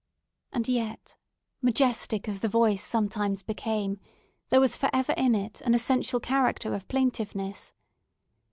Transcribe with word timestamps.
And 0.51 0.67
yet, 0.67 1.15
majestic 1.61 2.27
as 2.27 2.39
the 2.39 2.47
voice 2.49 2.83
sometimes 2.83 3.43
became, 3.43 3.99
there 4.49 4.59
was 4.59 4.75
for 4.75 4.89
ever 4.91 5.13
in 5.15 5.35
it 5.35 5.61
an 5.61 5.75
essential 5.75 6.19
character 6.19 6.73
of 6.73 6.87
plaintiveness. 6.87 7.71